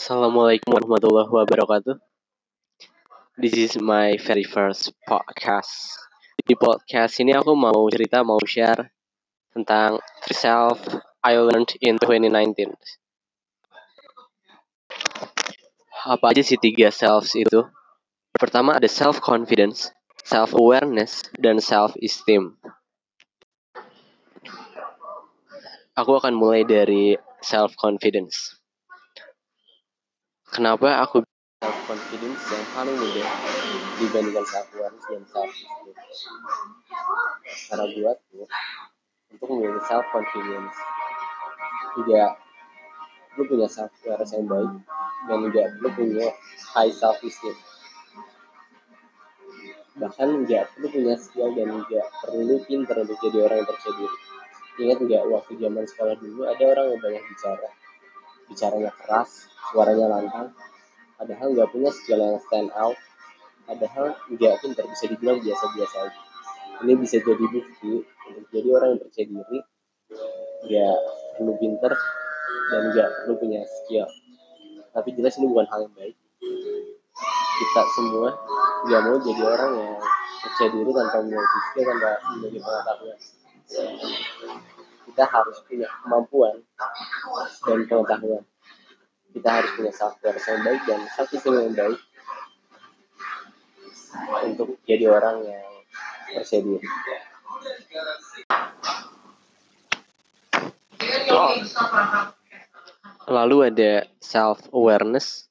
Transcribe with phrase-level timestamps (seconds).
[0.00, 2.00] Assalamualaikum warahmatullahi wabarakatuh.
[3.36, 5.68] This is my very first podcast.
[6.40, 8.96] Di podcast ini aku mau cerita, mau share
[9.52, 10.00] tentang
[10.32, 10.80] self
[11.20, 12.72] I learned in 2019.
[16.08, 17.68] Apa aja sih tiga selves itu?
[18.32, 19.92] Pertama ada self confidence,
[20.24, 22.56] self awareness, dan self esteem.
[25.92, 28.59] Aku akan mulai dari self confidence.
[30.50, 31.22] Kenapa aku
[31.62, 33.28] self confidence yang paling mudah
[34.02, 35.94] dibandingkan self awareness dan self esteem?
[37.70, 38.40] Karena buatku
[39.30, 40.74] untuk memiliki self confidence
[41.94, 42.30] tidak
[43.38, 44.72] lu punya self awareness yang baik
[45.30, 46.26] dan juga lu punya
[46.74, 47.54] high self esteem
[50.02, 54.18] bahkan nggak perlu punya skill dan nggak perlu pinter untuk jadi orang yang percaya diri.
[54.80, 57.68] Ingat nggak waktu zaman sekolah dulu ada orang yang banyak bicara
[58.50, 60.50] bicaranya keras suaranya lantang
[61.14, 62.98] padahal nggak punya skill yang stand out
[63.70, 66.20] padahal nggak pinter bisa dibilang biasa-biasa aja.
[66.80, 69.58] Ini bisa jadi bukti untuk jadi orang yang percaya diri
[70.66, 70.98] nggak
[71.38, 71.92] perlu pinter
[72.74, 74.08] dan nggak perlu punya skill.
[74.90, 76.16] Tapi jelas ini bukan hal yang baik.
[77.60, 78.34] Kita semua
[78.90, 79.94] nggak mau jadi orang yang
[80.40, 83.18] percaya diri tanpa memiliki skill tanpa memiliki pengetahuan.
[85.06, 86.54] Kita harus punya kemampuan
[87.66, 88.44] dan pengetahuan
[89.30, 92.00] kita harus punya software yang baik dan satu yang baik
[94.50, 95.70] untuk jadi orang yang
[96.34, 96.88] percaya diri.
[103.30, 105.46] Lalu ada self awareness.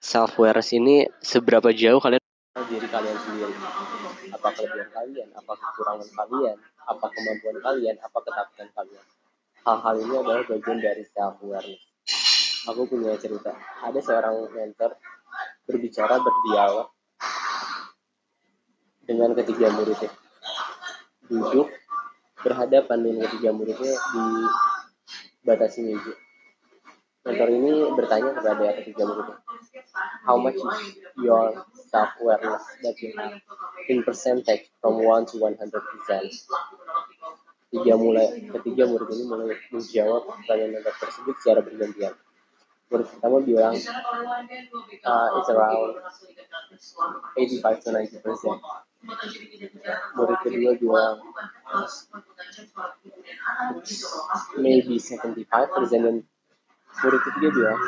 [0.00, 2.22] Self awareness ini seberapa jauh kalian
[2.68, 3.54] diri kalian sendiri?
[4.34, 5.28] Apa kelebihan kalian?
[5.32, 6.56] Apa kekurangan kalian?
[6.84, 7.96] Apa kemampuan kalian?
[8.04, 9.04] Apa ketakutan kalian?
[9.68, 11.84] Hal-hal ini adalah bagian dari self awareness.
[12.72, 13.52] Aku punya cerita.
[13.84, 14.96] Ada seorang mentor
[15.68, 16.88] berbicara berdialog
[19.04, 20.08] dengan ketiga muridnya.
[21.28, 21.68] Duduk
[22.40, 24.24] berhadapan dengan ketiga muridnya di
[25.44, 26.16] batasi meja.
[27.28, 29.36] Mentor ini bertanya kepada ketiga muridnya,
[30.24, 31.60] How much is your
[31.92, 33.36] self-awareness that you have
[33.92, 36.32] in percentage from 1 to 100 percent?
[37.68, 42.16] Tiga mulai, ketiga murid ini mulai menjawab pertanyaan mentor tersebut secara bergantian.
[42.88, 43.76] Murid pertama bilang,
[45.04, 46.00] uh, it's around
[47.36, 48.58] 85 to 90 percent.
[50.16, 51.16] Murid kedua bilang,
[54.56, 56.16] maybe 75 percent dan
[57.04, 57.78] murid ketiga bilang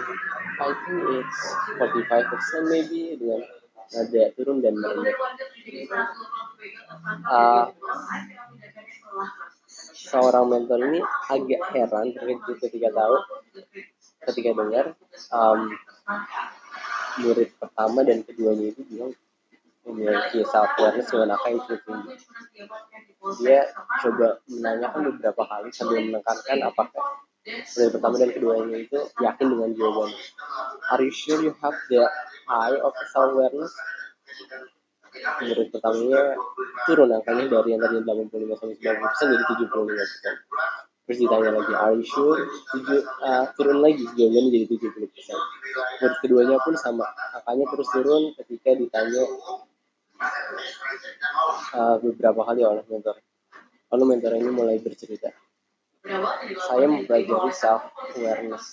[0.61, 1.41] I think it's
[1.81, 3.43] 45 percent maybe dengan
[3.91, 5.17] nada turun dan merendah
[7.27, 7.65] uh,
[10.01, 13.17] seorang mentor ini agak heran terkejut ketika tahu
[14.25, 14.85] ketika dengar
[15.33, 15.61] um,
[17.21, 19.13] murid pertama dan keduanya itu bilang
[19.85, 22.15] memiliki self awareness dengan apa yang cukup tinggi
[23.45, 23.61] dia
[24.01, 27.05] coba menanyakan beberapa kali sambil menekankan apakah
[27.45, 30.25] murid pertama dan keduanya itu yakin dengan jawabannya.
[30.93, 32.05] Are you sure you have the
[32.45, 33.73] high of self awareness?
[35.43, 36.39] Murid pertamanya
[36.87, 40.35] turun angkanya dari yang tadi 85 sampai 90 persen jadi 75 persen.
[41.05, 42.39] Terus ditanya lagi, are you sure?
[42.71, 45.37] Tujuh, uh, turun lagi jawabannya jadi 70 persen.
[46.03, 49.23] Murid keduanya pun sama, angkanya terus turun ketika ditanya
[51.75, 53.19] uh, beberapa kali oleh mentor.
[53.91, 55.35] Lalu mentor ini mulai bercerita
[56.69, 58.73] saya mempelajari self awareness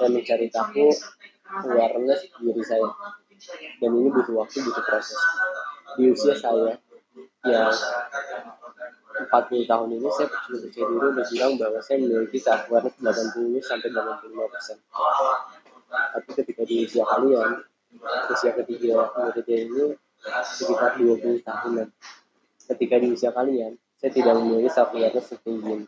[0.00, 0.88] saya mencari tahu
[1.68, 2.88] awareness diri saya
[3.84, 5.20] dan ini butuh waktu butuh proses.
[6.00, 6.80] Di usia saya
[7.44, 7.68] yang
[9.14, 13.60] 40 tahun ini saya sudah percaya diri udah bilang bahwa saya memiliki self awareness 80
[13.60, 14.76] sampai 85 persen.
[15.92, 17.50] Tapi ketika di usia kalian
[18.32, 19.84] usia ketiga muridnya ini
[20.48, 21.88] sekitar 20 tahunan.
[22.64, 25.86] Ketika di usia kalian saya tidak memiliki self awareness setinggi ini.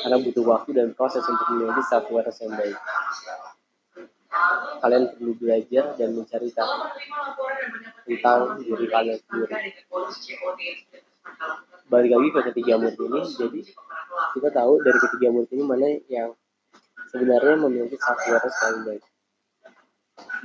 [0.00, 2.78] Karena butuh waktu dan proses untuk menjadi self awareness yang baik.
[4.80, 6.70] Kalian perlu belajar dan mencari tahu
[8.06, 9.52] tentang diri kalian sendiri.
[11.90, 13.60] Balik lagi ke ketiga murid ini, jadi
[14.38, 16.30] kita tahu dari ketiga murid ini mana yang
[17.10, 19.02] sebenarnya memiliki awareness paling baik.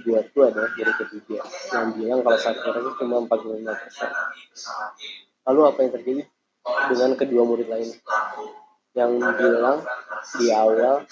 [0.02, 5.46] Buatku adalah diri ketiga yang bilang kalau self awareness cuma 45%.
[5.46, 6.22] Lalu apa yang terjadi
[6.90, 7.94] dengan kedua murid lain?
[8.96, 9.84] yang bilang
[10.40, 11.04] di awal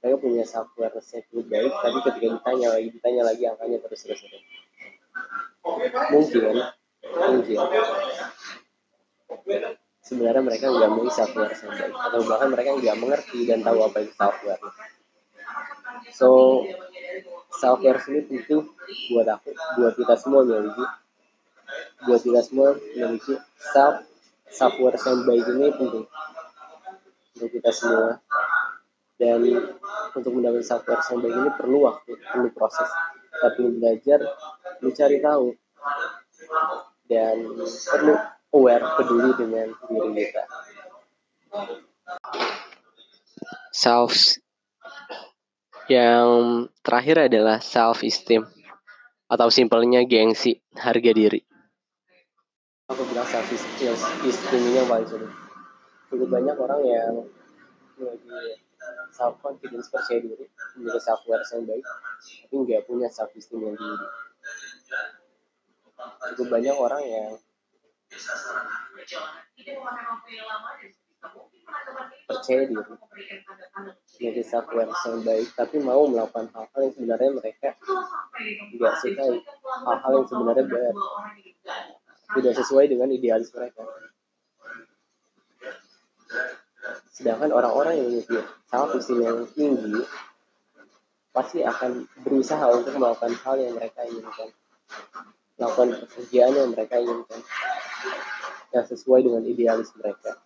[0.00, 4.20] mereka punya awareness yang cukup baik tapi ketika ditanya lagi ditanya lagi angkanya terus terus
[4.22, 4.42] terus.
[6.12, 6.56] Mungkin
[7.16, 7.58] mungkin.
[10.06, 13.98] Sebenarnya mereka nggak mau awareness yang baik atau bahkan mereka nggak mengerti dan tahu apa
[14.04, 14.76] itu awareness
[16.12, 16.62] so
[17.56, 18.62] self care ini penting
[19.12, 19.50] buat aku
[19.80, 20.84] buat kita semua memiliki.
[22.06, 23.34] Buat kita semua memiliki
[24.52, 26.06] self worth yang baik ini penting.
[27.36, 28.20] Untuk kita semua
[29.16, 29.40] dan
[30.12, 32.88] untuk mendapatkan worth yang baik ini perlu waktu perlu proses
[33.32, 34.20] kita perlu belajar
[34.84, 35.46] mencari tahu
[37.08, 38.14] dan perlu
[38.52, 40.42] aware peduli dengan diri kita
[43.76, 44.40] self
[45.86, 48.42] yang terakhir adalah self esteem
[49.26, 51.42] atau simpelnya gengsi, harga diri.
[52.90, 53.94] Aku bilang self esteem
[54.66, 55.30] ini yang paling sulit.
[56.10, 57.12] Cukup banyak orang yang
[57.98, 58.65] memiliki
[59.16, 60.46] self confidence percaya diri,
[60.76, 61.84] memiliki self worth yang baik,
[62.44, 64.06] tapi nggak punya self esteem yang tinggi.
[66.36, 67.30] Cukup banyak orang yang
[72.26, 72.82] percaya diri
[74.16, 77.68] jadi self yang baik tapi mau melakukan hal-hal yang sebenarnya mereka
[78.72, 79.34] tidak sukai.
[79.84, 80.94] Hal-hal yang sebenarnya benar
[82.36, 83.82] tidak sesuai dengan idealis mereka
[87.16, 90.04] sedangkan orang-orang yang memiliki self esteem yang tinggi
[91.32, 94.52] pasti akan berusaha untuk melakukan hal yang mereka inginkan.
[95.56, 97.40] Melakukan pekerjaan yang mereka inginkan.
[98.76, 100.36] Yang sesuai dengan idealis mereka.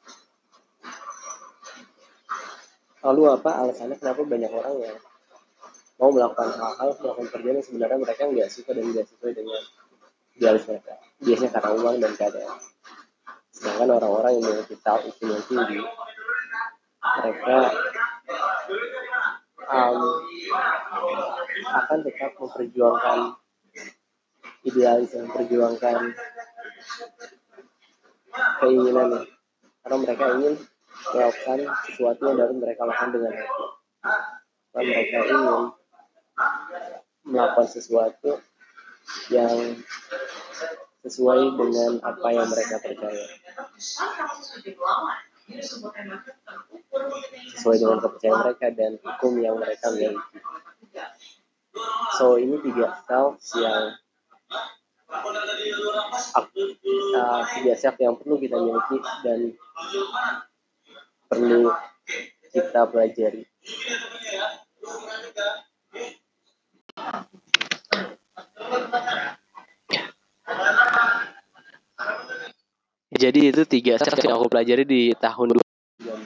[3.03, 4.97] Lalu apa alasannya kenapa banyak orang yang
[5.99, 9.61] mau melakukan hal-hal melakukan kerjaan yang sebenarnya mereka nggak suka dan nggak sesuai dengan
[10.39, 10.95] idealis mereka?
[11.19, 12.59] Biasanya karena uang dan keadaan.
[13.51, 15.79] Sedangkan orang-orang yang memiliki self esteem yang tinggi
[17.19, 17.57] mereka
[19.67, 20.01] um,
[21.71, 23.19] akan tetap memperjuangkan
[24.67, 25.97] idealis yang memperjuangkan
[28.61, 29.27] keinginan
[29.81, 30.55] karena mereka ingin
[31.11, 31.59] melakukan
[31.89, 33.65] sesuatu yang dapat mereka lakukan dengan hati.
[34.71, 35.63] Dan mereka ingin
[37.27, 38.33] melakukan sesuatu
[39.33, 39.81] yang
[41.01, 43.27] sesuai dengan apa yang mereka percaya.
[47.55, 50.39] Sesuai dengan kepercayaan mereka dan hukum yang mereka miliki.
[52.19, 53.95] So ini tiga self yang
[57.15, 59.41] uh, tiga self yang perlu kita miliki dan
[61.31, 61.71] perlu
[62.51, 63.47] kita pelajari.
[73.21, 75.53] Jadi itu tiga self yang aku pelajari di tahun
[76.01, 76.25] 2019.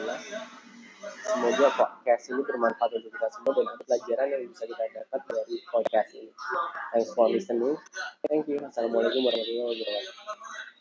[1.27, 5.57] Semoga podcast ini bermanfaat untuk kita semua dan ada pelajaran yang bisa kita dapat dari
[5.67, 6.31] podcast ini.
[6.95, 7.75] Thanks for listening.
[8.31, 8.63] Thank you.
[8.63, 10.74] Assalamualaikum warahmatullahi wabarakatuh.